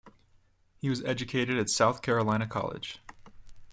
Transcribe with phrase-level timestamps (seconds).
[0.79, 2.97] He was educated at South Carolina College.